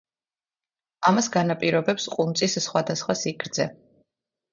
ამას 1.09 1.27
განაპირობებს 1.35 2.07
ყუნწის 2.13 2.57
სხვადასხვა 2.65 3.17
სიგრძე. 3.21 3.69